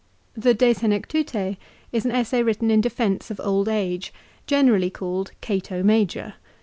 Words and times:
The 0.33 0.55
"De 0.55 0.73
Senectute" 0.73 1.57
is 1.91 2.05
an 2.05 2.11
essay 2.11 2.41
written 2.41 2.71
in 2.71 2.81
defence 2.81 3.29
of 3.29 3.39
old 3.39 3.69
age, 3.69 4.11
generally 4.47 4.89
called" 4.89 5.31
Cato 5.41 5.83
Major." 5.83 6.33